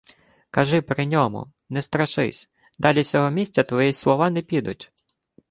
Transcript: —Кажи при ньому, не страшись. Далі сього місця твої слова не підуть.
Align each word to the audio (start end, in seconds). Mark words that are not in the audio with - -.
—Кажи 0.55 0.81
при 0.81 1.05
ньому, 1.07 1.47
не 1.69 1.81
страшись. 1.81 2.49
Далі 2.79 3.03
сього 3.03 3.29
місця 3.29 3.63
твої 3.63 3.93
слова 3.93 4.29
не 4.29 4.41
підуть. 4.41 4.91